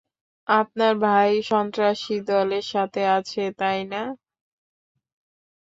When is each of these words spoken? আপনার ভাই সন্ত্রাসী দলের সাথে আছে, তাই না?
আপনার 0.47 0.93
ভাই 1.05 1.31
সন্ত্রাসী 1.43 2.15
দলের 2.29 2.65
সাথে 2.73 3.01
আছে, 3.17 3.43
তাই 3.59 3.79
না? 3.85 4.03